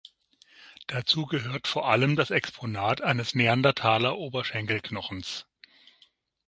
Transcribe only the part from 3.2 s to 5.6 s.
Neandertaler-Oberschenkelknochens.